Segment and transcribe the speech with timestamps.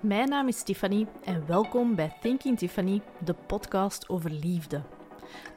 [0.00, 4.82] Mijn naam is Tiffany en welkom bij Thinking Tiffany, de podcast over liefde.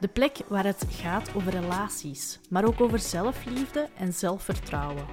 [0.00, 5.06] De plek waar het gaat over relaties, maar ook over zelfliefde en zelfvertrouwen.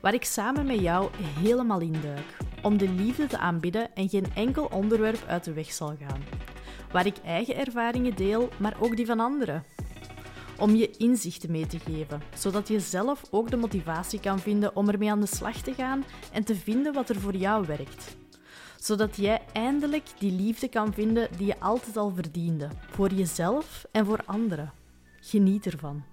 [0.00, 4.64] Waar ik samen met jou helemaal induik om de liefde te aanbidden en geen enkel
[4.64, 6.22] onderwerp uit de weg zal gaan.
[6.92, 9.64] Waar ik eigen ervaringen deel, maar ook die van anderen.
[10.58, 14.88] Om je inzichten mee te geven, zodat je zelf ook de motivatie kan vinden om
[14.88, 18.20] ermee aan de slag te gaan en te vinden wat er voor jou werkt
[18.82, 24.06] zodat jij eindelijk die liefde kan vinden die je altijd al verdiende, voor jezelf en
[24.06, 24.72] voor anderen.
[25.20, 26.04] Geniet ervan.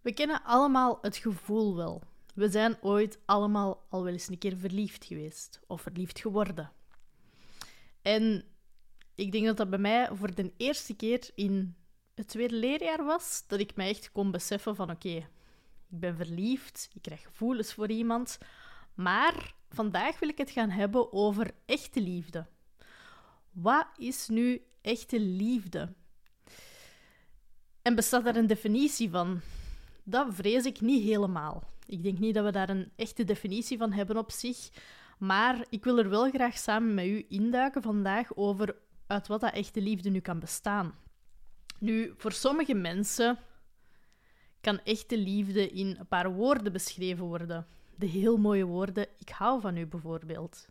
[0.00, 2.02] We kennen allemaal het gevoel wel.
[2.34, 6.72] We zijn ooit allemaal al wel eens een keer verliefd geweest of verliefd geworden.
[8.02, 8.44] En
[9.14, 11.76] ik denk dat dat bij mij voor de eerste keer in
[12.14, 15.26] het tweede leerjaar was dat ik mij echt kon beseffen van oké,
[15.96, 18.38] ik ben verliefd, ik krijg gevoelens voor iemand.
[18.94, 22.46] Maar vandaag wil ik het gaan hebben over echte liefde.
[23.50, 25.92] Wat is nu echte liefde?
[27.82, 29.40] En bestaat daar een definitie van?
[30.04, 31.62] Dat vrees ik niet helemaal.
[31.86, 34.68] Ik denk niet dat we daar een echte definitie van hebben op zich.
[35.18, 39.52] Maar ik wil er wel graag samen met u induiken vandaag over uit wat dat
[39.52, 40.94] echte liefde nu kan bestaan.
[41.78, 43.38] Nu, voor sommige mensen
[44.66, 47.66] kan echte liefde in een paar woorden beschreven worden.
[47.94, 50.68] De heel mooie woorden, ik hou van u bijvoorbeeld.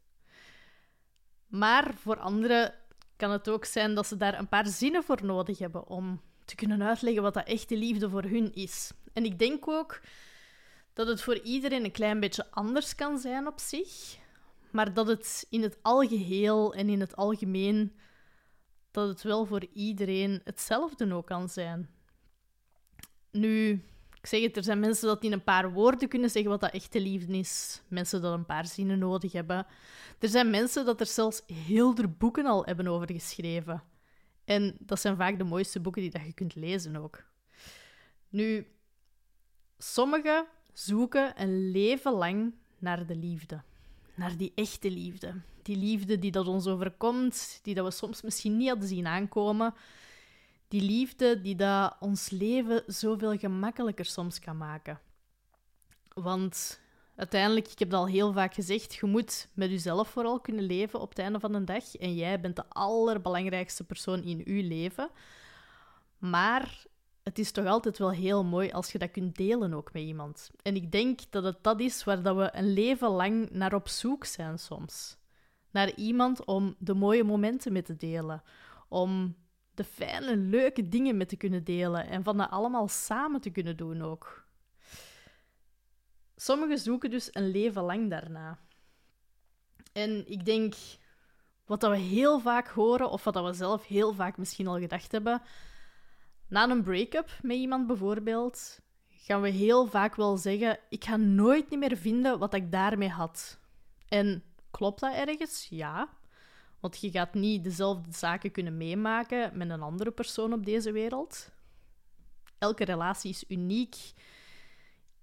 [1.47, 2.73] Maar voor anderen
[3.15, 6.55] kan het ook zijn dat ze daar een paar zinnen voor nodig hebben om te
[6.55, 8.91] kunnen uitleggen wat dat echte liefde voor hun is.
[9.13, 10.01] En ik denk ook
[10.93, 14.17] dat het voor iedereen een klein beetje anders kan zijn op zich,
[14.71, 17.95] maar dat het in het algeheel en in het algemeen
[18.91, 21.94] dat het wel voor iedereen hetzelfde ook kan zijn.
[23.35, 23.69] Nu,
[24.19, 26.71] ik zeg het, er zijn mensen dat in een paar woorden kunnen zeggen wat dat
[26.71, 27.81] echte liefde is.
[27.87, 29.65] Mensen dat een paar zinnen nodig hebben.
[30.19, 33.83] Er zijn mensen dat er zelfs heel de boeken al hebben over geschreven.
[34.45, 37.23] En dat zijn vaak de mooiste boeken die dat je kunt lezen ook.
[38.29, 38.67] Nu,
[39.77, 43.61] sommigen zoeken een leven lang naar de liefde.
[44.15, 45.33] Naar die echte liefde.
[45.61, 49.73] Die liefde die dat ons overkomt, die dat we soms misschien niet hadden zien aankomen.
[50.75, 54.99] Die liefde die dat ons leven zoveel gemakkelijker soms kan maken.
[56.13, 56.79] Want
[57.15, 60.99] uiteindelijk, ik heb het al heel vaak gezegd, je moet met jezelf vooral kunnen leven
[60.99, 61.95] op het einde van de dag.
[61.95, 65.09] En jij bent de allerbelangrijkste persoon in je leven.
[66.17, 66.85] Maar
[67.23, 70.51] het is toch altijd wel heel mooi als je dat kunt delen ook met iemand.
[70.61, 73.87] En ik denk dat het dat is waar dat we een leven lang naar op
[73.87, 75.17] zoek zijn soms.
[75.71, 78.43] Naar iemand om de mooie momenten mee te delen.
[78.87, 79.35] Om
[79.77, 83.77] de fijne, leuke dingen met te kunnen delen en van dat allemaal samen te kunnen
[83.77, 84.45] doen ook.
[86.35, 88.59] Sommigen zoeken dus een leven lang daarna.
[89.93, 90.75] En ik denk,
[91.65, 94.79] wat dat we heel vaak horen, of wat dat we zelf heel vaak misschien al
[94.79, 95.41] gedacht hebben,
[96.47, 101.69] na een break-up met iemand bijvoorbeeld, gaan we heel vaak wel zeggen: Ik ga nooit
[101.69, 103.59] meer vinden wat ik daarmee had.
[104.07, 105.67] En klopt dat ergens?
[105.69, 106.09] Ja.
[106.79, 111.51] Want je gaat niet dezelfde zaken kunnen meemaken met een andere persoon op deze wereld.
[112.57, 114.13] Elke relatie is uniek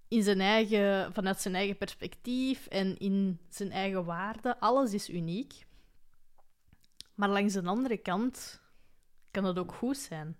[0.08, 4.60] in zijn eigen, vanuit zijn eigen perspectief en in zijn eigen waarde.
[4.60, 5.66] Alles is uniek.
[7.14, 8.60] Maar langs de andere kant
[9.30, 10.36] kan het ook goed zijn.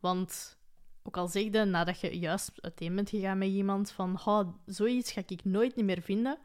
[0.00, 0.58] Want
[1.02, 5.12] ook al zeg je nadat je juist uiteen bent gegaan met iemand van oh, zoiets
[5.12, 6.38] ga ik nooit meer vinden,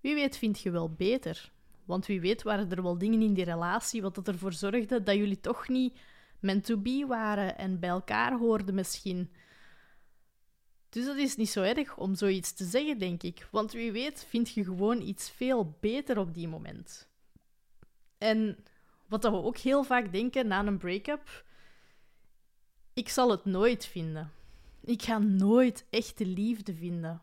[0.00, 1.52] wie weet vind je wel beter.
[1.88, 5.40] Want wie weet waren er wel dingen in die relatie wat ervoor zorgde dat jullie
[5.40, 5.98] toch niet
[6.40, 9.30] meant to be waren en bij elkaar hoorden misschien.
[10.88, 13.48] Dus dat is niet zo erg om zoiets te zeggen, denk ik.
[13.50, 17.08] Want wie weet vind je gewoon iets veel beter op die moment.
[18.18, 18.58] En
[19.06, 21.44] wat we ook heel vaak denken na een break-up,
[22.94, 24.30] ik zal het nooit vinden.
[24.84, 27.22] Ik ga nooit echte liefde vinden.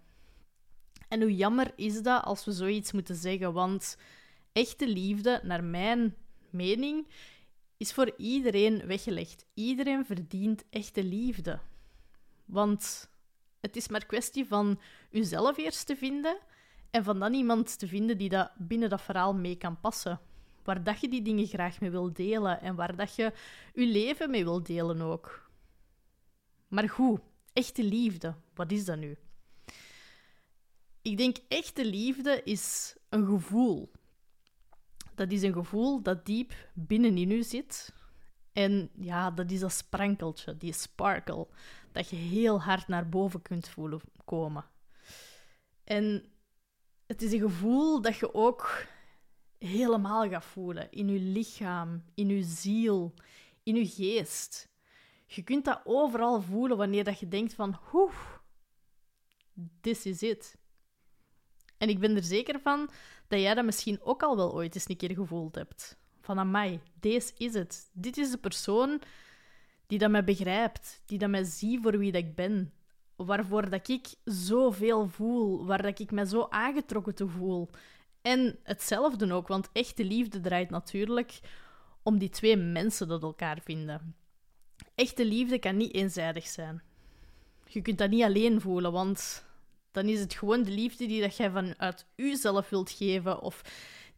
[1.07, 3.97] En hoe jammer is dat als we zoiets moeten zeggen, want
[4.55, 6.15] echte liefde, naar mijn
[6.49, 7.07] mening,
[7.77, 9.45] is voor iedereen weggelegd.
[9.53, 11.59] Iedereen verdient echte liefde.
[12.45, 13.09] Want
[13.59, 14.79] het is maar kwestie van
[15.11, 16.37] uzelf eerst te vinden
[16.91, 20.19] en van dan iemand te vinden die dat binnen dat verhaal mee kan passen.
[20.63, 23.33] Waar dat je die dingen graag mee wil delen en waar dat je
[23.73, 25.49] je leven mee wil delen ook.
[26.67, 27.19] Maar goed,
[27.53, 29.17] echte liefde, wat is dat nu?
[31.01, 33.91] Ik denk echte liefde is een gevoel
[35.15, 37.93] dat is een gevoel dat diep binnenin u zit.
[38.53, 41.47] En ja, dat is dat sprankeltje, die sparkle,
[41.91, 44.65] dat je heel hard naar boven kunt voelen komen.
[45.83, 46.25] En
[47.05, 48.85] het is een gevoel dat je ook
[49.57, 50.91] helemaal gaat voelen.
[50.91, 53.13] In je lichaam, in je ziel,
[53.63, 54.73] in je geest.
[55.25, 57.79] Je kunt dat overal voelen wanneer dat je denkt van...
[57.93, 58.15] Oeh,
[59.81, 60.57] this is it.
[61.77, 62.89] En ik ben er zeker van
[63.27, 65.97] dat jij dat misschien ook al wel ooit eens een keer gevoeld hebt.
[66.21, 67.89] Van amai, deze is het.
[67.93, 69.01] Dit is de persoon
[69.87, 72.73] die dat mij begrijpt, die dat mij ziet voor wie dat ik ben.
[73.15, 77.69] Waarvoor dat ik zoveel voel, waar dat ik me zo aangetrokken te voel.
[78.21, 81.39] En hetzelfde ook, want echte liefde draait natuurlijk
[82.03, 84.15] om die twee mensen dat elkaar vinden.
[84.95, 86.81] Echte liefde kan niet eenzijdig zijn.
[87.67, 89.44] Je kunt dat niet alleen voelen, want
[89.95, 93.61] dan is het gewoon de liefde die dat jij vanuit jezelf wilt geven of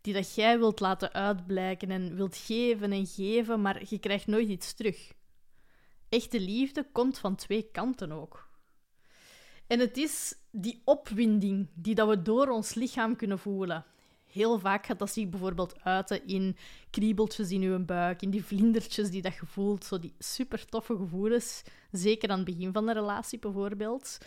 [0.01, 4.49] die dat jij wilt laten uitblijken en wilt geven en geven, maar je krijgt nooit
[4.49, 5.13] iets terug.
[6.09, 8.49] Echte liefde komt van twee kanten ook.
[9.67, 13.85] En het is die opwinding die dat we door ons lichaam kunnen voelen.
[14.25, 16.57] Heel vaak gaat dat zich bijvoorbeeld uiten in
[16.89, 20.95] kriebeltjes in je buik, in die vlindertjes die dat je voelt, zo die super toffe
[20.95, 24.17] gevoelens, zeker aan het begin van de relatie bijvoorbeeld.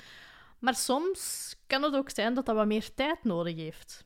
[0.60, 4.04] Maar soms kan het ook zijn dat dat wat meer tijd nodig heeft.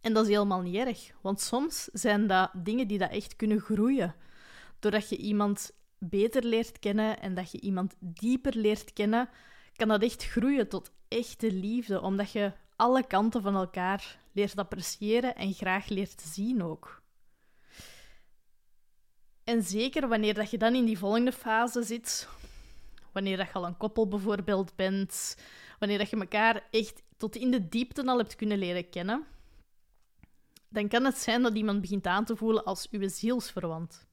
[0.00, 3.60] En dat is helemaal niet erg, want soms zijn dat dingen die dat echt kunnen
[3.60, 4.14] groeien.
[4.78, 9.28] Doordat je iemand beter leert kennen en dat je iemand dieper leert kennen,
[9.76, 15.34] kan dat echt groeien tot echte liefde, omdat je alle kanten van elkaar leert appreciëren
[15.34, 17.02] en graag leert zien ook.
[19.44, 22.28] En zeker wanneer dat je dan in die volgende fase zit,
[23.12, 25.36] wanneer dat je al een koppel bijvoorbeeld bent,
[25.78, 29.26] wanneer dat je elkaar echt tot in de diepte al hebt kunnen leren kennen,
[30.68, 34.06] dan kan het zijn dat iemand begint aan te voelen als uw zielsverwant,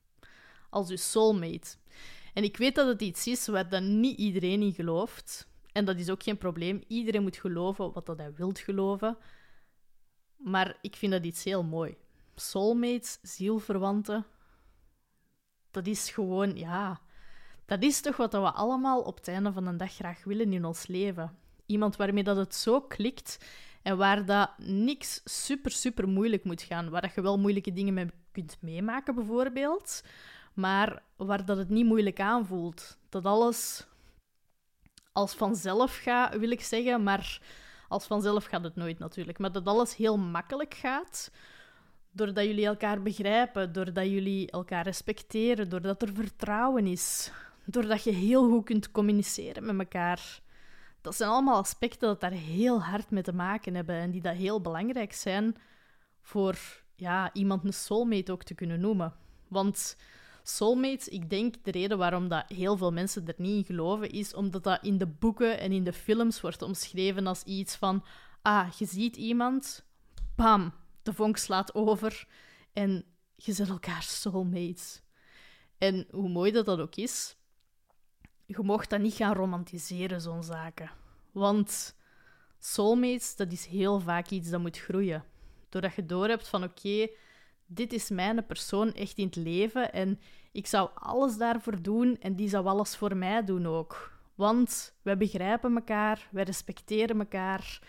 [0.69, 1.77] als uw soulmate.
[2.33, 5.47] En ik weet dat het iets is waar dan niet iedereen in gelooft.
[5.71, 6.83] En dat is ook geen probleem.
[6.87, 9.17] Iedereen moet geloven wat dat hij wilt geloven.
[10.37, 11.97] Maar ik vind dat iets heel mooi.
[12.35, 14.25] Soulmates, zielverwanten,
[15.71, 17.01] dat is gewoon, ja,
[17.69, 20.65] dat is toch wat we allemaal op het einde van de dag graag willen in
[20.65, 21.37] ons leven.
[21.65, 23.45] Iemand waarmee dat het zo klikt
[23.81, 26.89] en waar dat niks super, super moeilijk moet gaan.
[26.89, 30.03] Waar dat je wel moeilijke dingen mee kunt meemaken, bijvoorbeeld.
[30.53, 32.97] Maar waar dat het niet moeilijk aanvoelt.
[33.09, 33.87] Dat alles
[35.11, 37.03] als vanzelf gaat, wil ik zeggen.
[37.03, 37.41] Maar
[37.87, 39.37] als vanzelf gaat het nooit natuurlijk.
[39.37, 41.31] Maar dat alles heel makkelijk gaat.
[42.11, 47.31] Doordat jullie elkaar begrijpen, doordat jullie elkaar respecteren, doordat er vertrouwen is,
[47.65, 50.41] doordat je heel goed kunt communiceren met elkaar.
[51.01, 54.35] Dat zijn allemaal aspecten dat daar heel hard mee te maken hebben en die dat
[54.35, 55.55] heel belangrijk zijn
[56.21, 56.57] voor
[56.95, 59.13] ja, iemand een soulmate ook te kunnen noemen.
[59.47, 59.95] Want
[60.43, 64.33] soulmates, ik denk de reden waarom dat heel veel mensen er niet in geloven, is
[64.33, 68.03] omdat dat in de boeken en in de films wordt omschreven als iets van
[68.41, 69.85] ah, je ziet iemand,
[70.35, 70.73] bam,
[71.03, 72.27] de vonk slaat over
[72.73, 75.01] en je zet elkaar soulmates.
[75.77, 77.35] En hoe mooi dat dat ook is,
[78.57, 80.89] je mocht dat niet gaan romantiseren, zo'n zaken.
[81.31, 81.95] Want
[82.59, 85.23] soulmates, dat is heel vaak iets dat moet groeien.
[85.69, 87.07] Doordat je doorhebt van oké,
[87.65, 90.19] dit is mijn persoon echt in het leven en
[90.51, 94.11] ik zou alles daarvoor doen en die zou alles voor mij doen ook.
[94.35, 97.81] Want wij begrijpen elkaar, wij respecteren elkaar.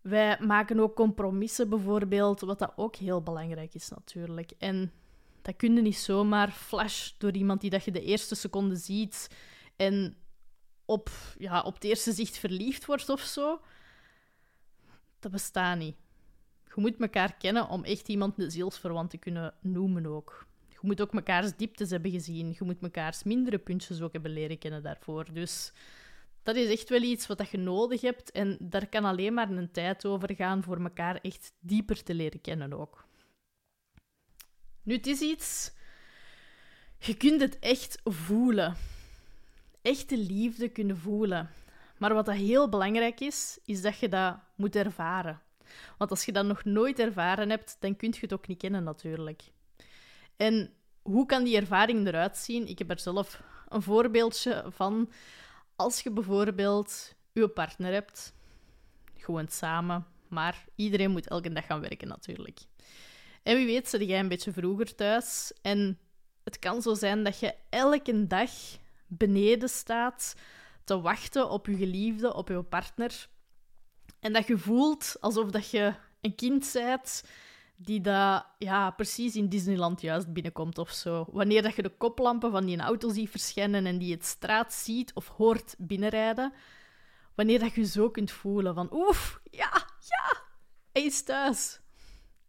[0.00, 4.52] Wij maken ook compromissen bijvoorbeeld, wat dat ook heel belangrijk is natuurlijk.
[4.58, 4.92] En
[5.46, 9.28] dat kun je niet zomaar flash door iemand die dat je de eerste seconde ziet
[9.76, 10.16] en
[10.84, 13.60] op, ja, op het eerste zicht verliefd wordt of zo.
[15.18, 15.96] Dat bestaat niet.
[16.64, 20.46] Je moet elkaar kennen om echt iemand de zielsverwant te kunnen noemen ook.
[20.68, 22.54] Je moet ook mekaars dieptes hebben gezien.
[22.58, 25.32] Je moet mekaars mindere puntjes ook hebben leren kennen daarvoor.
[25.32, 25.72] Dus
[26.42, 28.30] dat is echt wel iets wat je nodig hebt.
[28.30, 32.40] En daar kan alleen maar een tijd over gaan voor elkaar echt dieper te leren
[32.40, 33.06] kennen ook.
[34.86, 35.72] Nu, het is iets...
[36.98, 38.76] Je kunt het echt voelen.
[39.82, 41.50] Echte liefde kunnen voelen.
[41.96, 45.40] Maar wat dat heel belangrijk is, is dat je dat moet ervaren.
[45.98, 48.84] Want als je dat nog nooit ervaren hebt, dan kun je het ook niet kennen
[48.84, 49.42] natuurlijk.
[50.36, 52.68] En hoe kan die ervaring eruit zien?
[52.68, 55.10] Ik heb er zelf een voorbeeldje van.
[55.76, 58.34] Als je bijvoorbeeld je partner hebt,
[59.16, 62.60] gewoon samen, maar iedereen moet elke dag gaan werken natuurlijk.
[63.46, 65.52] En wie weet zit jij een beetje vroeger thuis.
[65.62, 65.98] En
[66.44, 68.50] het kan zo zijn dat je elke dag
[69.06, 70.34] beneden staat
[70.84, 73.28] te wachten op je geliefde, op je partner.
[74.20, 77.24] En dat je voelt alsof dat je een kind bent
[77.76, 81.26] die dat, ja, precies in Disneyland juist binnenkomt of zo.
[81.30, 85.14] Wanneer dat je de koplampen van die auto ziet verschijnen en die het straat ziet
[85.14, 86.52] of hoort binnenrijden.
[87.34, 90.42] Wanneer dat je zo kunt voelen van, oef, ja, ja,
[90.92, 91.80] hij is thuis.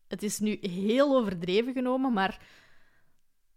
[0.07, 2.45] Het is nu heel overdreven genomen, maar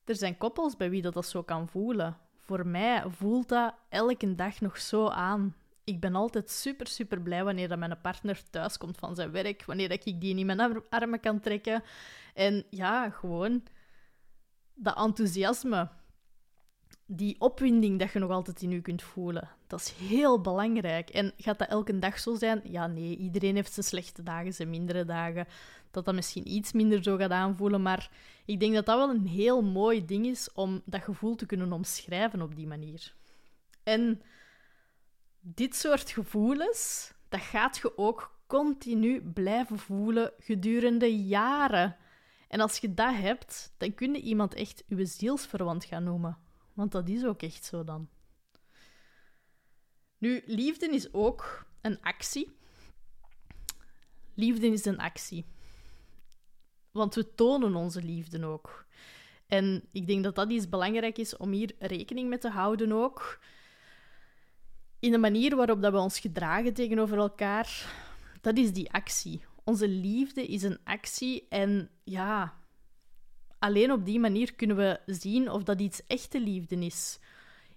[0.05, 2.17] er zijn koppels bij wie dat, dat zo kan voelen.
[2.37, 5.55] Voor mij voelt dat elke dag nog zo aan.
[5.85, 9.65] Ik ben altijd super, super blij wanneer dat mijn partner thuis komt van zijn werk,
[9.65, 11.83] wanneer dat ik die in mijn armen kan trekken.
[12.35, 13.63] En ja, gewoon
[14.75, 15.89] dat enthousiasme,
[17.07, 21.11] die opwinding dat je nog altijd in je kunt voelen, dat is heel belangrijk.
[21.11, 22.61] En gaat dat elke dag zo zijn?
[22.65, 25.47] Ja, nee, iedereen heeft zijn slechte dagen, zijn mindere dagen.
[25.91, 28.11] Dat dat misschien iets minder zo gaat aanvoelen, maar
[28.45, 31.73] ik denk dat dat wel een heel mooi ding is om dat gevoel te kunnen
[31.73, 33.15] omschrijven op die manier.
[33.83, 34.23] En
[35.41, 41.97] dit soort gevoelens, dat gaat je ook continu blijven voelen gedurende jaren.
[42.49, 46.39] En als je dat hebt, dan kun je iemand echt je zielsverwant gaan noemen.
[46.73, 48.09] Want dat is ook echt zo dan.
[50.19, 52.57] Nu, liefde is ook een actie.
[54.35, 55.47] Liefde is een actie.
[56.91, 58.87] Want we tonen onze liefde ook.
[59.47, 63.41] En ik denk dat dat iets belangrijk is om hier rekening mee te houden ook.
[64.99, 67.95] In de manier waarop dat we ons gedragen tegenover elkaar,
[68.41, 69.45] dat is die actie.
[69.65, 72.55] Onze liefde is een actie en ja,
[73.59, 77.19] alleen op die manier kunnen we zien of dat iets echte liefde is.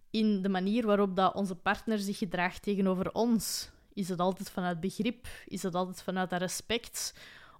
[0.09, 3.71] In de manier waarop dat onze partner zich gedraagt tegenover ons.
[3.93, 5.27] Is het altijd vanuit begrip?
[5.45, 7.13] Is het altijd vanuit dat respect?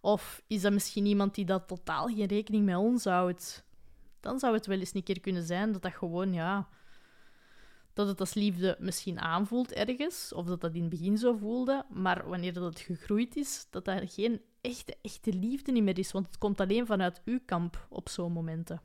[0.03, 3.65] Of is dat misschien iemand die dat totaal geen rekening met ons houdt?
[4.19, 6.69] Dan zou het wel eens een keer kunnen zijn dat dat gewoon, ja,
[7.93, 11.86] dat het als liefde misschien aanvoelt ergens, of dat dat in het begin zo voelde,
[11.89, 16.25] maar wanneer dat het gegroeid is, dat dat geen echte, echte liefde meer is, want
[16.25, 18.81] het komt alleen vanuit uw kamp op zo'n momenten.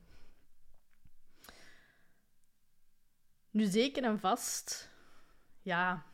[3.51, 4.91] Nu zeker en vast,
[5.61, 6.05] ja,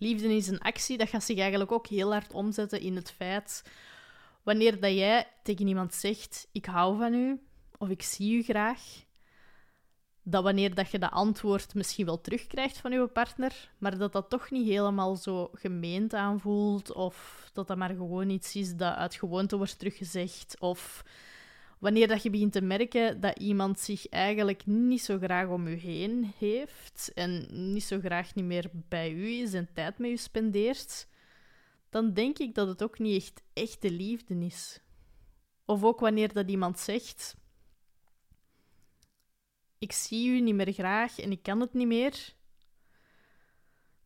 [0.00, 3.64] liefde is een actie, dat gaat zich eigenlijk ook heel hard omzetten in het feit,
[4.42, 7.40] wanneer dat jij tegen iemand zegt, ik hou van u,
[7.78, 8.80] of ik zie u graag,
[10.22, 14.30] dat wanneer dat je dat antwoord misschien wel terugkrijgt van je partner, maar dat dat
[14.30, 19.14] toch niet helemaal zo gemeend aanvoelt, of dat dat maar gewoon iets is dat uit
[19.14, 21.04] gewoonte wordt teruggezegd, of
[21.80, 25.76] wanneer dat je begint te merken dat iemand zich eigenlijk niet zo graag om je
[25.76, 30.16] heen heeft en niet zo graag niet meer bij u is en tijd met u
[30.16, 31.08] spendeert,
[31.90, 34.80] dan denk ik dat het ook niet echt echte liefde is.
[35.64, 37.36] Of ook wanneer dat iemand zegt:
[39.78, 42.34] ik zie u niet meer graag en ik kan het niet meer.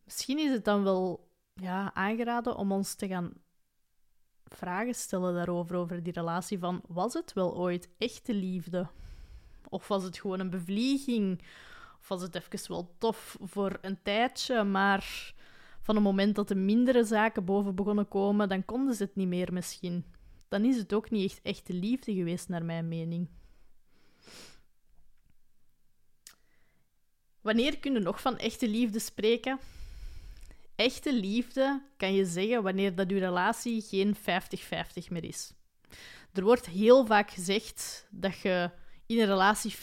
[0.03, 3.33] Misschien is het dan wel ja, aangeraden om ons te gaan
[4.47, 8.87] vragen stellen daarover, over die relatie van was het wel ooit echte liefde?
[9.69, 11.41] Of was het gewoon een bevlieging?
[11.99, 15.33] Of was het even wel tof voor een tijdje, maar
[15.81, 19.27] van het moment dat de mindere zaken boven begonnen komen, dan konden ze het niet
[19.27, 20.05] meer misschien.
[20.47, 23.27] Dan is het ook niet echt echte liefde geweest, naar mijn mening.
[27.41, 29.59] Wanneer kun je nog van echte liefde spreken?
[30.75, 34.19] Echte liefde kan je zeggen wanneer dat je relatie geen 50-50
[35.09, 35.53] meer is.
[36.33, 38.69] Er wordt heel vaak gezegd dat je
[39.05, 39.77] in een relatie 50-50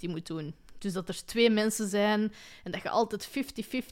[0.00, 0.54] moet doen.
[0.78, 2.32] Dus dat er twee mensen zijn
[2.64, 3.32] en dat je altijd 50-50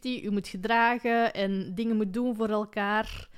[0.00, 3.28] je moet gedragen en dingen moet doen voor elkaar.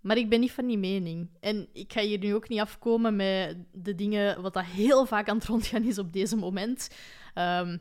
[0.00, 1.30] Maar ik ben niet van die mening.
[1.40, 5.28] En ik ga hier nu ook niet afkomen met de dingen wat dat heel vaak
[5.28, 6.90] aan het rondgaan is op deze moment.
[7.34, 7.80] Um,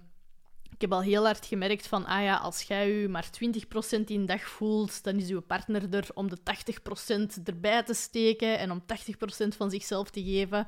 [0.79, 3.29] ik heb al heel hard gemerkt van, ah als jij je maar
[3.99, 6.37] 20% in dag voelt, dan is je partner er om de
[7.39, 10.67] 80% erbij te steken en om 80% van zichzelf te geven.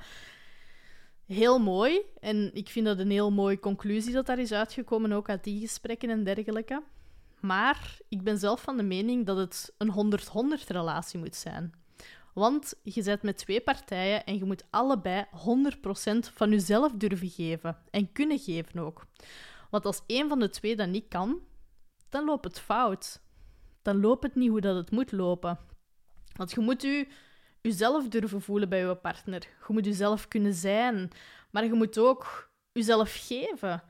[1.25, 2.01] Heel mooi.
[2.19, 5.59] En ik vind dat een heel mooie conclusie dat daar is uitgekomen, ook uit die
[5.59, 6.83] gesprekken en dergelijke.
[7.39, 10.19] Maar ik ben zelf van de mening dat het een
[10.61, 11.73] 100-100 relatie moet zijn.
[12.33, 15.31] Want je zit met twee partijen en je moet allebei 100%
[16.33, 17.77] van jezelf durven geven.
[17.91, 19.05] En kunnen geven ook.
[19.71, 21.39] Want als één van de twee dat niet kan,
[22.09, 23.21] dan loopt het fout.
[23.81, 25.59] Dan loopt het niet hoe dat het moet lopen.
[26.35, 27.07] Want je moet je
[27.61, 29.47] jezelf durven voelen bij je partner.
[29.67, 31.11] Je moet jezelf kunnen zijn.
[31.51, 33.83] Maar je moet ook jezelf geven.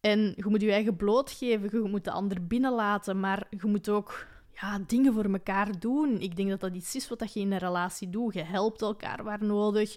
[0.00, 1.82] En je moet je eigen blootgeven.
[1.82, 3.20] Je moet de ander binnenlaten.
[3.20, 4.26] Maar je moet ook
[4.60, 6.20] ja, dingen voor elkaar doen.
[6.20, 8.34] Ik denk dat dat iets is wat je in een relatie doet.
[8.34, 9.96] Je helpt elkaar waar nodig.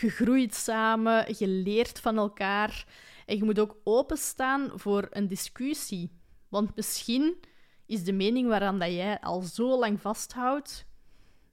[0.00, 1.34] Je groeit samen.
[1.38, 2.86] Je leert van elkaar.
[3.26, 6.10] En je moet ook openstaan voor een discussie.
[6.48, 7.36] Want misschien
[7.86, 10.86] is de mening waaraan dat jij al zo lang vasthoudt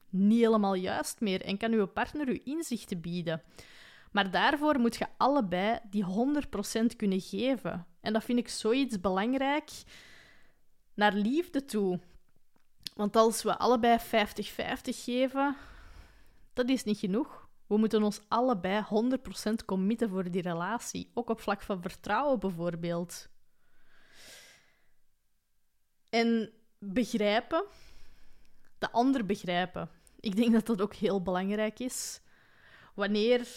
[0.10, 3.42] niet helemaal juist meer en kan je partner je inzichten bieden.
[4.12, 7.86] Maar daarvoor moet je allebei die 100% kunnen geven.
[8.02, 9.70] En dat vind ik zoiets belangrijk
[10.94, 12.00] naar liefde toe.
[13.00, 14.02] Want als we allebei 50-50
[14.82, 15.58] geven,
[16.54, 17.48] dat is niet genoeg.
[17.68, 21.12] We moeten ons allebei 100% committen voor die relatie.
[21.14, 23.30] Ook op vlak van vertrouwen bijvoorbeeld.
[26.10, 27.66] En begrijpen,
[28.78, 29.90] de ander begrijpen.
[30.20, 32.22] Ik denk dat dat ook heel belangrijk is.
[32.94, 33.48] Wanneer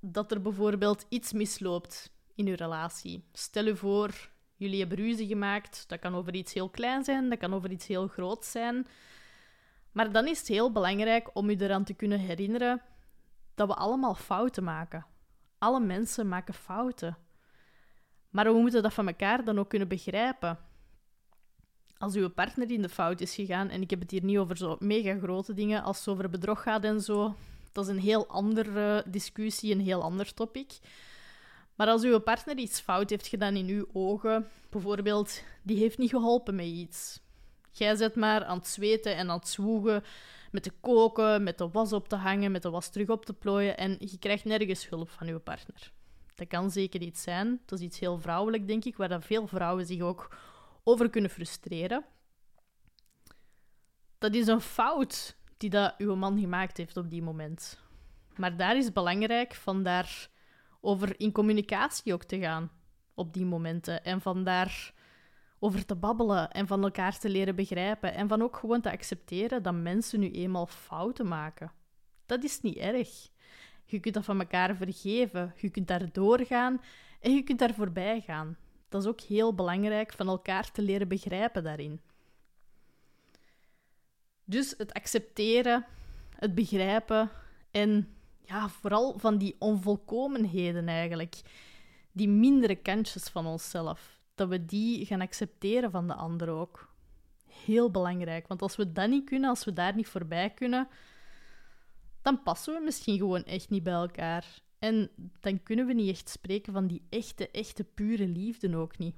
[0.00, 3.24] dat er bijvoorbeeld iets misloopt in uw relatie.
[3.32, 4.30] Stel u voor,
[4.64, 5.84] jullie hebben ruzie gemaakt.
[5.88, 8.86] Dat kan over iets heel klein zijn, dat kan over iets heel groot zijn.
[9.92, 12.82] Maar dan is het heel belangrijk om u eraan te kunnen herinneren
[13.54, 15.06] dat we allemaal fouten maken.
[15.58, 17.16] Alle mensen maken fouten.
[18.30, 20.58] Maar we moeten dat van elkaar dan ook kunnen begrijpen.
[21.98, 24.56] Als uw partner in de fout is gegaan, en ik heb het hier niet over
[24.56, 27.34] zo mega grote dingen als het over bedrog gaat en zo,
[27.72, 30.78] dat is een heel andere discussie, een heel ander topic.
[31.74, 36.10] Maar als uw partner iets fout heeft gedaan in uw ogen, bijvoorbeeld, die heeft niet
[36.10, 37.20] geholpen met iets.
[37.72, 40.02] Jij zit maar aan het zweten en aan het zwoegen,
[40.50, 43.32] met te koken, met de was op te hangen, met de was terug op te
[43.32, 45.92] plooien en je krijgt nergens hulp van uw partner.
[46.34, 47.60] Dat kan zeker iets zijn.
[47.64, 50.36] Dat is iets heel vrouwelijk, denk ik, waar dat veel vrouwen zich ook
[50.84, 52.04] over kunnen frustreren.
[54.18, 57.78] Dat is een fout die dat uw man gemaakt heeft op die moment.
[58.36, 60.28] Maar daar is belangrijk van daar
[60.84, 62.70] over in communicatie ook te gaan
[63.14, 64.04] op die momenten.
[64.04, 64.94] En van daar
[65.58, 68.14] over te babbelen en van elkaar te leren begrijpen.
[68.14, 71.72] En van ook gewoon te accepteren dat mensen nu eenmaal fouten maken.
[72.26, 73.28] Dat is niet erg.
[73.84, 75.54] Je kunt dat van elkaar vergeven.
[75.56, 76.80] Je kunt daar doorgaan
[77.20, 78.56] en je kunt daar voorbij gaan.
[78.88, 82.00] Dat is ook heel belangrijk van elkaar te leren begrijpen daarin.
[84.44, 85.86] Dus het accepteren,
[86.36, 87.30] het begrijpen
[87.70, 88.13] en
[88.46, 91.40] ja, vooral van die onvolkomenheden eigenlijk.
[92.12, 94.20] Die mindere kantjes van onszelf.
[94.34, 96.94] Dat we die gaan accepteren van de ander ook.
[97.64, 98.48] Heel belangrijk.
[98.48, 100.88] Want als we dat niet kunnen, als we daar niet voorbij kunnen,
[102.22, 104.62] dan passen we misschien gewoon echt niet bij elkaar.
[104.78, 109.14] En dan kunnen we niet echt spreken van die echte, echte, pure liefde ook niet.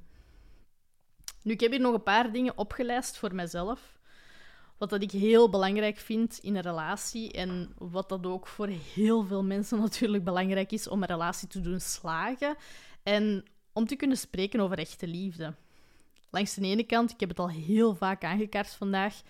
[1.43, 3.96] Nu, ik heb hier nog een paar dingen opgelijst voor mezelf
[4.79, 9.25] wat dat ik heel belangrijk vind in een relatie en wat dat ook voor heel
[9.25, 12.57] veel mensen natuurlijk belangrijk is om een relatie te doen slagen
[13.03, 15.55] en om te kunnen spreken over echte liefde.
[16.31, 19.23] Langs de ene kant, ik heb het al heel vaak aangekaart vandaag,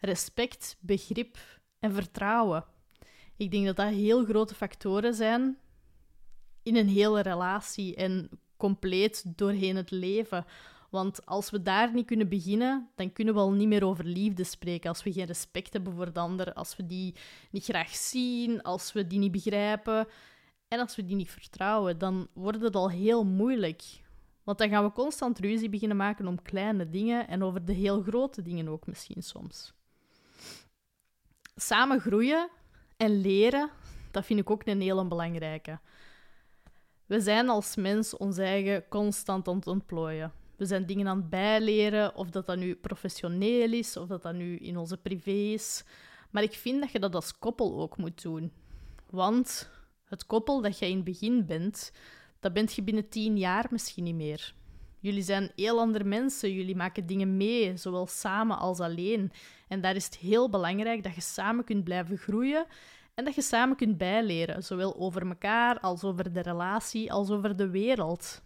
[0.00, 1.38] respect, begrip
[1.78, 2.64] en vertrouwen.
[3.36, 5.58] Ik denk dat dat heel grote factoren zijn
[6.62, 10.46] in een hele relatie en compleet doorheen het leven.
[10.96, 14.44] Want als we daar niet kunnen beginnen, dan kunnen we al niet meer over liefde
[14.44, 14.88] spreken.
[14.88, 17.14] Als we geen respect hebben voor de ander, als we die
[17.50, 20.08] niet graag zien, als we die niet begrijpen
[20.68, 23.82] en als we die niet vertrouwen, dan wordt het al heel moeilijk.
[24.44, 28.02] Want dan gaan we constant ruzie beginnen maken om kleine dingen en over de heel
[28.02, 29.72] grote dingen ook misschien soms.
[31.56, 32.48] Samen groeien
[32.96, 33.70] en leren,
[34.10, 35.78] dat vind ik ook een hele belangrijke.
[37.06, 40.44] We zijn als mens ons eigen constant aan het ontplooien.
[40.56, 44.34] We zijn dingen aan het bijleren, of dat dat nu professioneel is, of dat dat
[44.34, 45.84] nu in onze privé is.
[46.30, 48.52] Maar ik vind dat je dat als koppel ook moet doen.
[49.10, 49.70] Want
[50.04, 51.92] het koppel dat jij in het begin bent,
[52.40, 54.54] dat bent je binnen tien jaar misschien niet meer.
[55.00, 59.32] Jullie zijn heel andere mensen, jullie maken dingen mee, zowel samen als alleen.
[59.68, 62.66] En daar is het heel belangrijk dat je samen kunt blijven groeien
[63.14, 67.56] en dat je samen kunt bijleren, zowel over elkaar als over de relatie, als over
[67.56, 68.42] de wereld.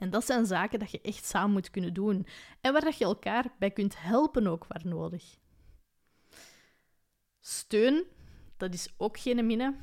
[0.00, 2.26] En dat zijn zaken dat je echt samen moet kunnen doen.
[2.60, 5.24] En waar dat je elkaar bij kunt helpen ook waar nodig.
[7.40, 8.04] Steun,
[8.56, 9.74] dat is ook geen minne.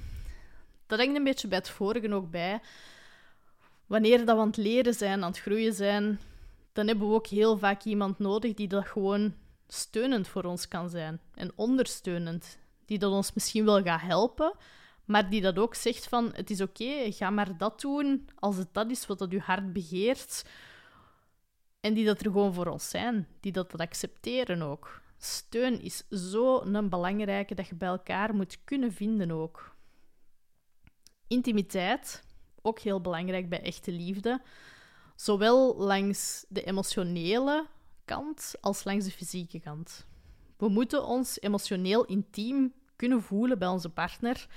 [0.87, 2.61] Dat hangt een beetje bij het vorige ook bij.
[3.85, 6.19] Wanneer dat we aan het leren zijn, aan het groeien zijn,
[6.73, 9.33] dan hebben we ook heel vaak iemand nodig die dat gewoon
[9.67, 11.21] steunend voor ons kan zijn.
[11.33, 12.57] En ondersteunend.
[12.85, 14.53] Die dat ons misschien wel gaat helpen,
[15.07, 18.73] maar die dat ook zegt van, het is oké, ga maar dat doen als het
[18.73, 20.45] dat is wat dat je hart begeert.
[21.79, 25.01] En die dat er gewoon voor ons zijn, die dat, dat accepteren ook.
[25.17, 29.75] Steun is zo een belangrijke dat je bij elkaar moet kunnen vinden ook.
[31.27, 32.23] Intimiteit,
[32.61, 34.41] ook heel belangrijk bij echte liefde.
[35.15, 37.67] Zowel langs de emotionele
[38.05, 40.05] kant als langs de fysieke kant.
[40.57, 44.47] We moeten ons emotioneel intiem kunnen voelen bij onze partner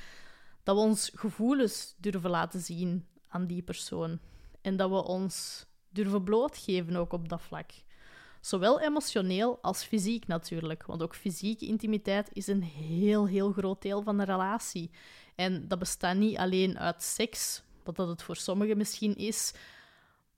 [0.63, 4.19] dat we ons gevoelens durven laten zien aan die persoon.
[4.61, 7.71] En dat we ons durven blootgeven ook op dat vlak.
[8.41, 10.87] Zowel emotioneel als fysiek natuurlijk.
[10.87, 14.91] Want ook fysieke intimiteit is een heel, heel groot deel van de relatie.
[15.35, 19.55] En dat bestaat niet alleen uit seks, wat dat het voor sommigen misschien is.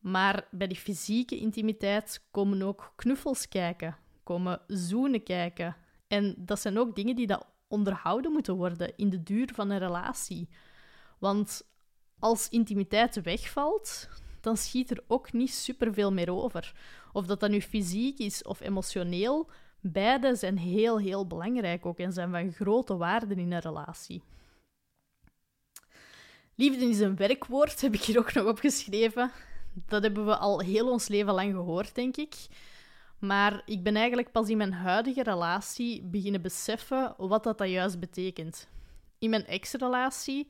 [0.01, 5.77] Maar bij die fysieke intimiteit komen ook knuffels kijken, komen zoenen kijken.
[6.09, 9.79] En dat zijn ook dingen die dat onderhouden moeten worden in de duur van een
[9.79, 10.49] relatie.
[11.19, 11.63] Want
[12.19, 14.09] als intimiteit wegvalt,
[14.41, 16.75] dan schiet er ook niet superveel meer over.
[17.13, 22.13] Of dat dat nu fysiek is of emotioneel, beide zijn heel, heel belangrijk ook en
[22.13, 24.23] zijn van grote waarde in een relatie.
[26.55, 29.31] Liefde is een werkwoord, heb ik hier ook nog opgeschreven.
[29.87, 32.35] Dat hebben we al heel ons leven lang gehoord, denk ik.
[33.23, 38.01] Maar ik ben eigenlijk pas in mijn huidige relatie beginnen beseffen wat dat, dat juist
[38.01, 38.69] betekent.
[39.19, 40.49] In mijn ex-relatie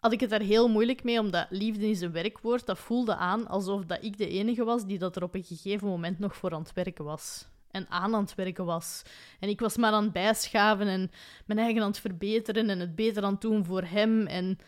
[0.00, 2.66] had ik het daar heel moeilijk mee, omdat liefde is een werkwoord.
[2.66, 5.88] Dat voelde aan alsof dat ik de enige was die dat er op een gegeven
[5.88, 7.46] moment nog voor aan het werken was.
[7.70, 9.02] En aan aan het werken was.
[9.40, 11.10] En ik was maar aan het bijschaven en
[11.46, 14.26] mijn eigen aan het verbeteren en het beter aan het doen voor hem.
[14.26, 14.58] En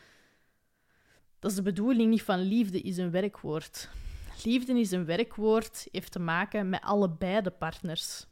[1.39, 3.89] dat is de bedoeling niet van liefde is een werkwoord.
[4.45, 8.27] Liefde is een werkwoord, heeft te maken met allebei de partners.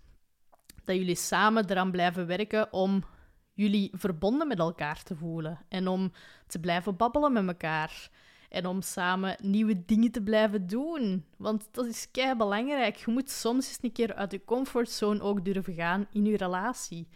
[0.84, 3.04] Dat jullie samen eraan blijven werken om
[3.52, 6.12] jullie verbonden met elkaar te voelen en om
[6.46, 8.10] te blijven babbelen met elkaar.
[8.48, 11.24] En om samen nieuwe dingen te blijven doen.
[11.36, 12.96] Want dat is kei belangrijk.
[12.96, 17.08] Je moet soms eens een keer uit je comfortzone ook durven gaan in je relatie.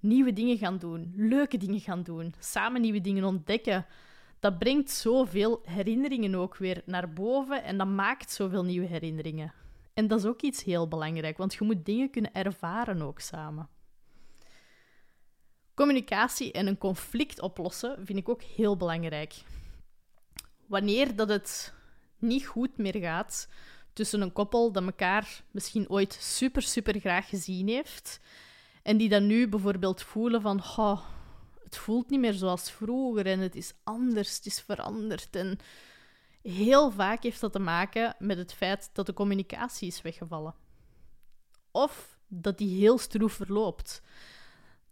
[0.00, 3.86] Nieuwe dingen gaan doen, leuke dingen gaan doen, samen nieuwe dingen ontdekken
[4.42, 9.52] dat brengt zoveel herinneringen ook weer naar boven en dat maakt zoveel nieuwe herinneringen.
[9.94, 13.68] En dat is ook iets heel belangrijk, want je moet dingen kunnen ervaren ook samen.
[15.74, 19.34] Communicatie en een conflict oplossen vind ik ook heel belangrijk.
[20.66, 21.74] Wanneer dat het
[22.18, 23.48] niet goed meer gaat
[23.92, 28.20] tussen een koppel dat elkaar misschien ooit super, super graag gezien heeft
[28.82, 31.00] en die dan nu bijvoorbeeld voelen van oh,
[31.72, 35.36] het voelt niet meer zoals vroeger en het is anders, het is veranderd.
[35.36, 35.58] En
[36.42, 40.54] heel vaak heeft dat te maken met het feit dat de communicatie is weggevallen.
[41.70, 44.02] Of dat die heel stroef verloopt.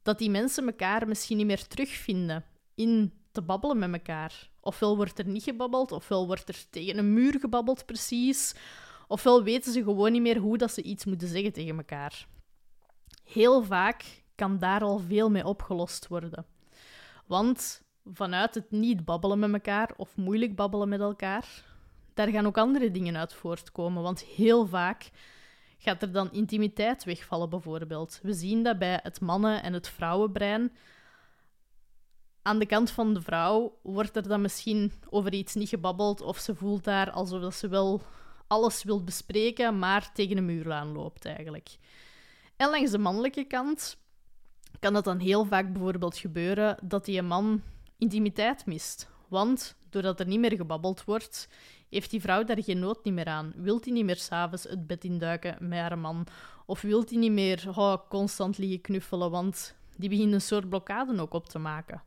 [0.03, 4.51] Dat die mensen elkaar misschien niet meer terugvinden in te babbelen met elkaar.
[4.61, 8.55] Ofwel wordt er niet gebabbeld, ofwel wordt er tegen een muur gebabbeld precies.
[9.09, 12.27] Ofwel weten ze gewoon niet meer hoe dat ze iets moeten zeggen tegen elkaar.
[13.25, 16.47] Heel vaak kan daar al veel mee opgelost worden.
[17.31, 21.65] Want vanuit het niet babbelen met elkaar of moeilijk babbelen met elkaar,
[22.15, 24.03] daar gaan ook andere dingen uit voortkomen.
[24.03, 25.11] Want heel vaak
[25.79, 28.19] gaat er dan intimiteit wegvallen, bijvoorbeeld.
[28.23, 30.77] We zien dat bij het mannen- en het vrouwenbrein.
[32.43, 36.39] Aan de kant van de vrouw wordt er dan misschien over iets niet gebabbeld, of
[36.39, 38.03] ze voelt daar alsof ze wel
[38.47, 41.77] alles wil bespreken, maar tegen een muur aanloopt eigenlijk.
[42.57, 44.00] En langs de mannelijke kant
[44.81, 47.63] kan dat dan heel vaak bijvoorbeeld gebeuren dat die man
[47.99, 49.09] intimiteit mist.
[49.29, 51.49] Want doordat er niet meer gebabbeld wordt,
[51.89, 53.53] heeft die vrouw daar geen nood meer aan.
[53.57, 56.27] Wilt hij niet meer s'avonds het bed induiken met haar man?
[56.67, 61.21] Of wilt hij niet meer oh, constant liggen knuffelen, want die begint een soort blokkade
[61.21, 62.03] ook op te maken.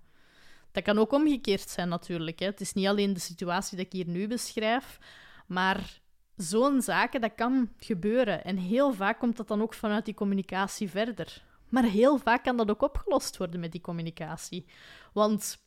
[0.71, 2.39] Dat kan ook omgekeerd zijn natuurlijk.
[2.39, 2.45] Hè.
[2.45, 4.99] Het is niet alleen de situatie dat ik hier nu beschrijf,
[5.47, 6.01] maar
[6.35, 8.43] zo'n zaken, dat kan gebeuren.
[8.43, 11.43] En heel vaak komt dat dan ook vanuit die communicatie verder.
[11.73, 14.65] Maar heel vaak kan dat ook opgelost worden met die communicatie.
[15.13, 15.57] Want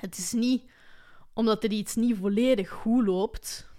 [0.00, 0.70] het is niet
[1.32, 3.70] omdat er iets niet volledig goed loopt,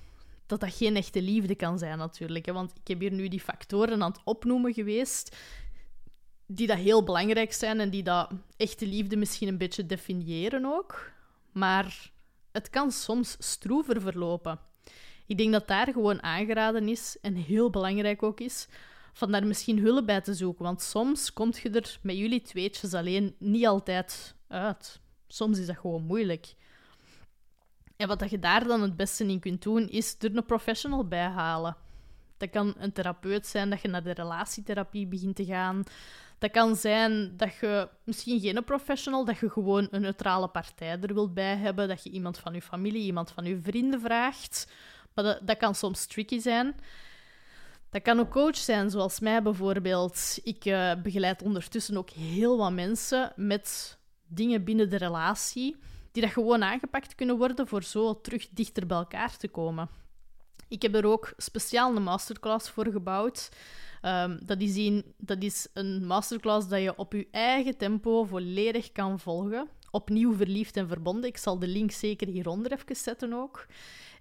[0.45, 2.45] dat dat geen echte liefde kan zijn natuurlijk.
[2.45, 5.35] Want ik heb hier nu die factoren aan het opnoemen geweest,
[6.45, 11.11] die dat heel belangrijk zijn en die dat echte liefde misschien een beetje definiëren ook.
[11.51, 12.11] Maar
[12.51, 14.59] het kan soms stroever verlopen.
[15.25, 18.67] Ik denk dat daar gewoon aangeraden is en heel belangrijk ook is
[19.13, 20.65] van daar misschien hulp bij te zoeken.
[20.65, 24.99] Want soms komt je er met jullie tweetjes alleen niet altijd uit.
[25.27, 26.53] Soms is dat gewoon moeilijk.
[27.95, 31.27] En wat je daar dan het beste in kunt doen, is er een professional bij
[31.27, 31.75] halen.
[32.37, 35.83] Dat kan een therapeut zijn, dat je naar de relatietherapie begint te gaan.
[36.37, 41.13] Dat kan zijn dat je misschien geen professional, dat je gewoon een neutrale partij er
[41.13, 41.87] wilt bij hebben.
[41.87, 44.71] Dat je iemand van je familie, iemand van je vrienden vraagt.
[45.13, 46.75] Maar dat, dat kan soms tricky zijn.
[47.93, 50.39] Dat kan ook coach zijn, zoals mij bijvoorbeeld.
[50.43, 55.75] Ik uh, begeleid ondertussen ook heel wat mensen met dingen binnen de relatie
[56.11, 59.89] die dat gewoon aangepakt kunnen worden voor zo terug dichter bij elkaar te komen.
[60.67, 63.49] Ik heb er ook speciaal een masterclass voor gebouwd.
[64.01, 68.91] Um, dat, is een, dat is een masterclass dat je op je eigen tempo volledig
[68.91, 69.67] kan volgen.
[69.91, 71.29] Opnieuw verliefd en verbonden.
[71.29, 73.65] Ik zal de link zeker hieronder even zetten ook.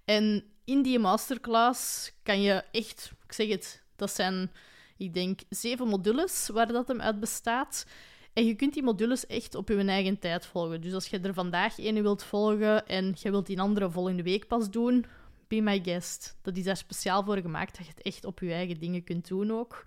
[0.05, 4.51] En in die masterclass kan je echt, ik zeg het, dat zijn,
[4.97, 7.85] ik denk, zeven modules waar dat hem uit bestaat.
[8.33, 10.81] En je kunt die modules echt op je eigen tijd volgen.
[10.81, 14.47] Dus als je er vandaag één wilt volgen en je wilt die andere volgende week
[14.47, 15.05] pas doen,
[15.47, 16.35] be my guest.
[16.41, 19.27] Dat is daar speciaal voor gemaakt, dat je het echt op je eigen dingen kunt
[19.27, 19.85] doen ook.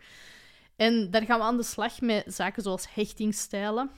[0.76, 3.90] En daar gaan we aan de slag met zaken zoals hechtingstijlen.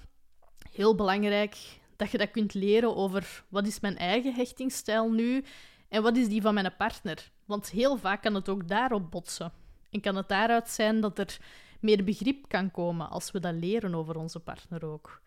[0.72, 1.56] heel belangrijk
[1.96, 5.44] dat je dat kunt leren over wat is mijn eigen hechtingsstijl nu
[5.88, 7.30] en wat is die van mijn partner.
[7.44, 9.52] Want heel vaak kan het ook daarop botsen.
[9.90, 11.38] En kan het daaruit zijn dat er
[11.80, 15.20] meer begrip kan komen als we dat leren over onze partner ook.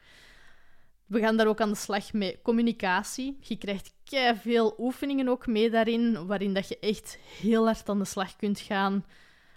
[1.05, 3.37] We gaan daar ook aan de slag met communicatie.
[3.41, 3.93] Je krijgt
[4.41, 8.59] veel oefeningen ook mee daarin, waarin dat je echt heel hard aan de slag kunt
[8.59, 9.05] gaan.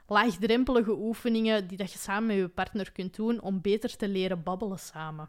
[0.07, 4.43] Laagdrempelige oefeningen die dat je samen met je partner kunt doen om beter te leren
[4.43, 5.29] babbelen samen.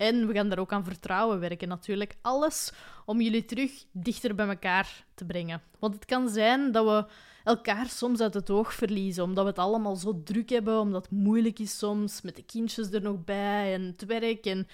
[0.00, 2.16] En we gaan daar ook aan vertrouwen werken natuurlijk.
[2.22, 2.72] Alles
[3.04, 5.62] om jullie terug dichter bij elkaar te brengen.
[5.78, 7.12] Want het kan zijn dat we
[7.44, 11.12] elkaar soms uit het oog verliezen, omdat we het allemaal zo druk hebben, omdat het
[11.12, 14.46] moeilijk is soms, met de kindjes er nog bij en het werk.
[14.46, 14.68] En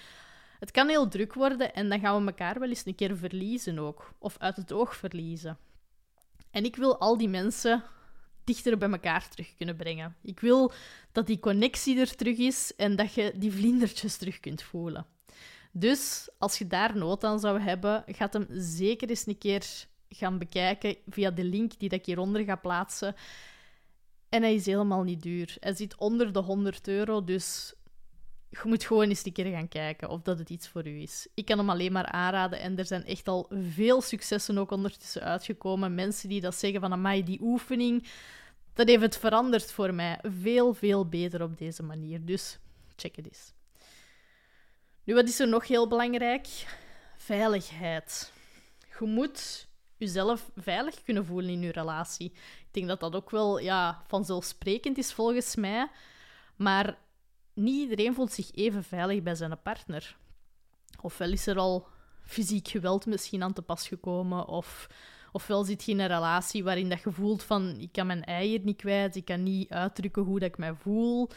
[0.59, 3.79] het kan heel druk worden en dan gaan we elkaar wel eens een keer verliezen
[3.79, 5.57] ook, of uit het oog verliezen.
[6.51, 7.83] En ik wil al die mensen
[8.43, 10.15] dichter bij elkaar terug kunnen brengen.
[10.21, 10.71] Ik wil
[11.11, 15.15] dat die connectie er terug is en dat je die vlindertjes terug kunt voelen.
[15.79, 20.37] Dus als je daar nood aan zou hebben, gaat hem zeker eens een keer gaan
[20.37, 23.15] bekijken via de link die ik hieronder ga plaatsen.
[24.29, 25.55] En hij is helemaal niet duur.
[25.59, 27.73] Hij zit onder de 100 euro, dus
[28.49, 31.27] je moet gewoon eens een keer gaan kijken of dat het iets voor u is.
[31.33, 35.21] Ik kan hem alleen maar aanraden en er zijn echt al veel successen ook ondertussen
[35.21, 35.95] uitgekomen.
[35.95, 38.07] Mensen die dat zeggen van, die oefening,
[38.73, 40.19] dat heeft het veranderd voor mij.
[40.21, 42.25] Veel, veel beter op deze manier.
[42.25, 42.59] Dus
[42.95, 43.55] check het eens.
[45.07, 46.47] Nu, wat is er nog heel belangrijk?
[47.17, 48.33] Veiligheid.
[48.99, 49.67] Je moet
[49.97, 52.31] jezelf veilig kunnen voelen in je relatie.
[52.31, 55.87] Ik denk dat dat ook wel ja, vanzelfsprekend is volgens mij.
[56.55, 56.97] Maar
[57.53, 60.17] niet iedereen voelt zich even veilig bij zijn partner.
[61.01, 61.87] Ofwel is er al
[62.21, 64.87] fysiek geweld misschien aan te pas gekomen, of,
[65.31, 68.59] ofwel zit je in een relatie waarin dat je voelt van ik kan mijn eier
[68.63, 71.29] niet kwijt, ik kan niet uitdrukken hoe dat ik mij voel.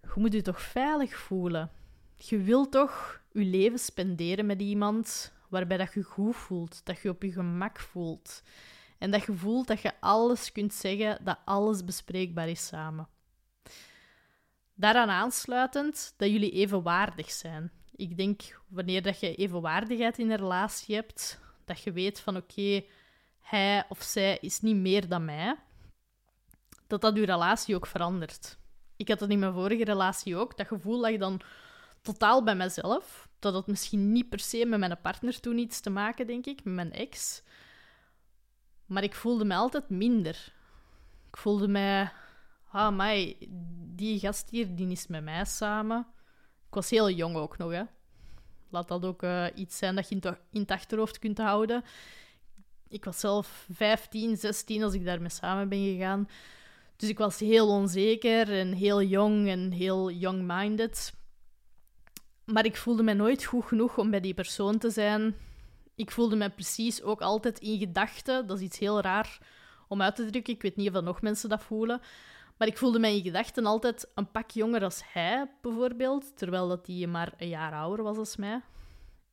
[0.00, 1.70] Je moet je toch veilig voelen.
[2.16, 7.08] Je wilt toch je leven spenderen met iemand waarbij dat je goed voelt, dat je
[7.08, 8.42] op je gemak voelt.
[8.98, 13.08] En dat je voelt dat je alles kunt zeggen, dat alles bespreekbaar is samen.
[14.74, 17.70] Daaraan aansluitend dat jullie evenwaardig zijn.
[17.94, 22.84] Ik denk wanneer dat je evenwaardigheid in een relatie hebt, dat je weet van oké,
[23.40, 25.56] hij of zij is niet meer dan mij,
[26.86, 28.58] dat dat je relatie ook verandert.
[28.96, 31.40] Ik had dat in mijn vorige relatie ook, dat gevoel lag dan
[32.06, 33.28] totaal bij mezelf.
[33.38, 36.64] Dat had misschien niet per se met mijn partner toen iets te maken, denk ik,
[36.64, 37.42] met mijn ex.
[38.86, 40.52] Maar ik voelde me altijd minder.
[41.28, 42.10] Ik voelde mij
[42.76, 43.36] ah, mij,
[43.94, 46.06] die gast hier, die is met mij samen.
[46.68, 47.82] Ik was heel jong ook nog, hè.
[48.70, 51.84] Laat dat ook uh, iets zijn dat je in, in het achterhoofd kunt houden.
[52.88, 56.28] Ik was zelf 15, 16 als ik daarmee samen ben gegaan.
[56.96, 61.12] Dus ik was heel onzeker en heel jong en heel young-minded.
[62.46, 65.36] Maar ik voelde me nooit goed genoeg om bij die persoon te zijn.
[65.94, 68.46] Ik voelde me precies ook altijd in gedachten.
[68.46, 69.38] Dat is iets heel raar
[69.88, 70.54] om uit te drukken.
[70.54, 72.00] Ik weet niet of nog mensen dat voelen.
[72.56, 76.36] Maar ik voelde mij in gedachten altijd een pak jonger als hij, bijvoorbeeld.
[76.36, 78.60] Terwijl dat hij maar een jaar ouder was als mij.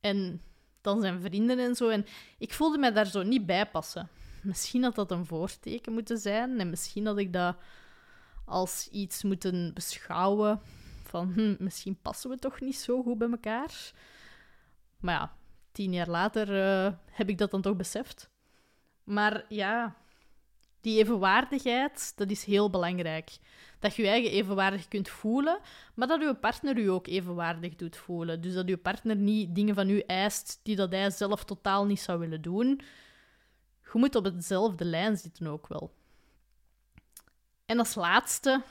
[0.00, 0.42] En
[0.80, 1.88] dan zijn vrienden en zo.
[1.88, 2.06] En
[2.38, 4.08] ik voelde mij daar zo niet bij passen.
[4.42, 6.60] Misschien had dat een voorteken moeten zijn.
[6.60, 7.56] En misschien had ik dat
[8.44, 10.60] als iets moeten beschouwen.
[11.14, 13.92] Van, hm, misschien passen we toch niet zo goed bij elkaar.
[15.00, 15.36] Maar ja,
[15.72, 18.30] tien jaar later uh, heb ik dat dan toch beseft.
[19.04, 19.96] Maar ja,
[20.80, 23.36] die evenwaardigheid, dat is heel belangrijk.
[23.78, 25.58] Dat je je eigen evenwaardig kunt voelen,
[25.94, 28.40] maar dat je partner je ook evenwaardig doet voelen.
[28.40, 32.00] Dus dat je partner niet dingen van u eist die dat hij zelf totaal niet
[32.00, 32.80] zou willen doen.
[33.82, 35.94] Je moet op hetzelfde lijn zitten ook wel.
[37.66, 38.62] En als laatste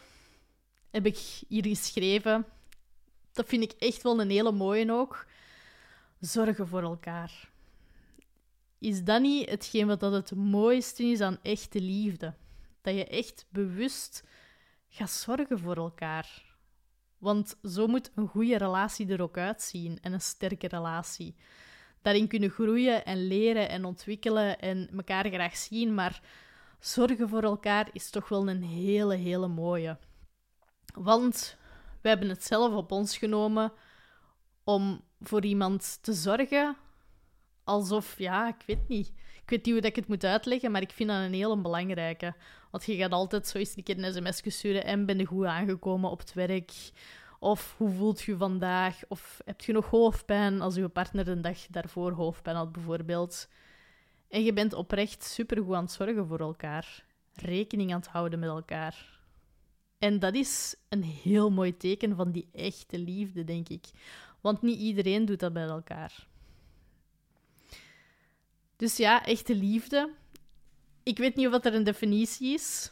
[0.94, 2.46] heb ik hier geschreven,
[3.32, 5.26] dat vind ik echt wel een hele mooie ook,
[6.20, 7.52] zorgen voor elkaar
[8.84, 12.34] is dat niet hetgeen wat dat het mooiste is aan echte liefde?
[12.82, 14.24] Dat je echt bewust
[14.90, 16.56] gaat zorgen voor elkaar.
[17.18, 21.36] Want zo moet een goede relatie er ook uitzien en een sterke relatie.
[22.02, 26.22] Daarin kunnen groeien en leren en ontwikkelen en elkaar graag zien, maar
[26.80, 29.98] zorgen voor elkaar is toch wel een hele, hele mooie.
[30.94, 31.58] Want
[32.02, 33.72] we hebben het zelf op ons genomen
[34.64, 36.78] om voor iemand te zorgen
[37.64, 39.08] alsof, ja, ik weet niet.
[39.44, 42.36] Ik weet niet hoe ik het moet uitleggen, maar ik vind dat een heel belangrijke.
[42.72, 45.46] Want je gaat altijd zo eens een keer een sms sturen en ben je goed
[45.46, 46.72] aangekomen op het werk?
[47.40, 49.00] Of hoe voelt je vandaag?
[49.08, 53.48] Of heb je nog hoofdpijn als je partner een dag daarvoor hoofdpijn had, bijvoorbeeld?
[54.30, 57.06] En je bent oprecht supergoed aan het zorgen voor elkaar.
[57.34, 59.20] Rekening aan het houden met elkaar.
[60.04, 63.86] En dat is een heel mooi teken van die echte liefde, denk ik.
[64.42, 66.28] Want niet iedereen doet dat bij elkaar.
[68.76, 70.10] Dus ja, echte liefde.
[71.04, 72.92] Ik weet niet of er een definitie is.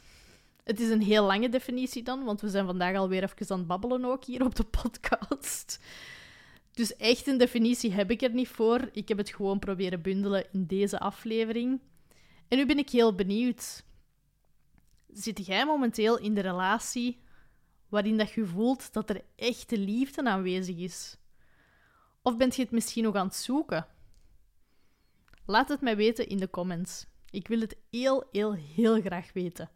[0.64, 3.68] Het is een heel lange definitie dan, want we zijn vandaag alweer even aan het
[3.68, 5.80] babbelen ook hier op de podcast.
[6.72, 8.90] Dus echt een definitie heb ik er niet voor.
[8.92, 11.80] Ik heb het gewoon proberen bundelen in deze aflevering.
[12.48, 13.84] En nu ben ik heel benieuwd.
[15.14, 17.22] Zit jij momenteel in de relatie
[17.90, 21.18] waarin dat je voelt dat er echte liefde aanwezig is?
[22.22, 23.88] Of bent je het misschien nog aan het zoeken?
[25.46, 27.06] Laat het mij weten in de comments.
[27.30, 29.70] Ik wil het heel, heel, heel graag weten.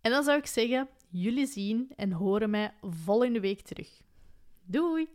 [0.00, 4.02] En dan zou ik zeggen, jullie zien en horen mij volgende week terug.
[4.62, 5.08] Doei!